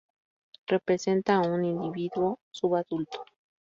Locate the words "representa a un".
0.65-1.63